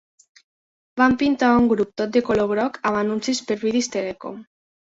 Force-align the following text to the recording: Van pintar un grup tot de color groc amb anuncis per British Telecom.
Van 1.01 1.17
pintar 1.19 1.51
un 1.57 1.69
grup 1.73 1.91
tot 2.03 2.15
de 2.17 2.25
color 2.31 2.49
groc 2.55 2.81
amb 2.93 3.01
anuncis 3.05 3.43
per 3.51 3.59
British 3.67 3.95
Telecom. 3.99 4.43